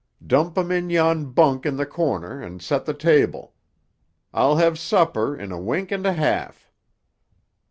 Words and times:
Dump 0.25 0.57
'em 0.57 0.71
in 0.71 0.89
yon 0.89 1.25
bunk 1.31 1.63
in 1.63 1.75
the 1.77 1.85
corner 1.85 2.41
and 2.41 2.59
set 2.59 2.85
the 2.85 2.93
table. 2.95 3.53
I'll 4.33 4.55
have 4.55 4.79
supper 4.79 5.37
in 5.37 5.51
a 5.51 5.59
wink 5.61 5.91
and 5.91 6.07
a 6.07 6.13
half." 6.13 6.71